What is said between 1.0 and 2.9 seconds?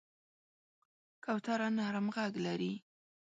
کوتره نرم غږ لري.